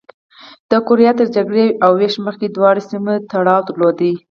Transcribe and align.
د 0.69 0.71
کوریا 0.87 1.11
تر 1.19 1.27
جګړې 1.35 1.67
او 1.83 1.91
وېش 1.99 2.15
مخکې 2.25 2.47
دواړو 2.49 2.81
سیمو 2.89 3.13
تړاو 3.31 3.65
درلود. 3.67 3.97